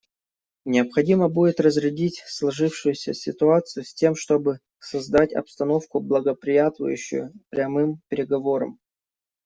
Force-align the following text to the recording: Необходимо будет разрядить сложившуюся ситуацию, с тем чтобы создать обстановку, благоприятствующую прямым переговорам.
Необходимо 0.65 1.29
будет 1.29 1.59
разрядить 1.59 2.23
сложившуюся 2.25 3.13
ситуацию, 3.13 3.85
с 3.85 3.93
тем 3.93 4.15
чтобы 4.15 4.59
создать 4.79 5.31
обстановку, 5.31 5.99
благоприятствующую 5.99 7.33
прямым 7.51 8.01
переговорам. 8.07 8.79